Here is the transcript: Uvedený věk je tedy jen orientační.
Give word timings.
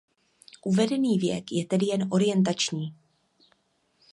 Uvedený 0.65 1.17
věk 1.17 1.51
je 1.51 1.65
tedy 1.65 1.85
jen 1.85 2.07
orientační. 2.11 2.95